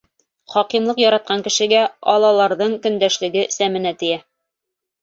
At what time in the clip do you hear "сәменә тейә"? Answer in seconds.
3.59-4.23